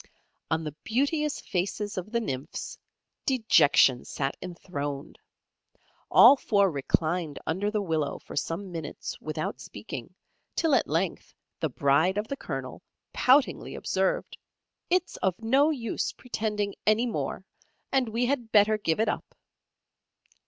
[0.49, 2.75] On the beauteous faces of the Nymphs,
[3.27, 5.19] dejection sat enthroned.
[6.09, 10.15] All four reclined under the willow for some minutes without speaking,
[10.55, 12.81] till at length the bride of the Colonel
[13.13, 14.35] poutingly observed,
[14.89, 17.45] "It's of no use pretending any more,
[17.91, 19.35] and we had better give it up."